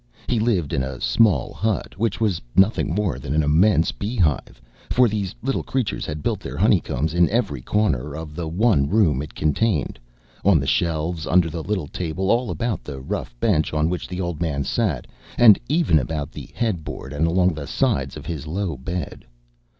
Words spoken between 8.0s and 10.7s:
of the one room it contained, on the